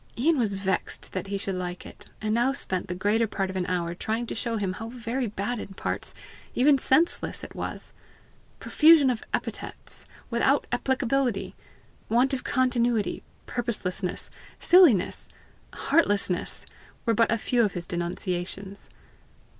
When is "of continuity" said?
12.33-13.21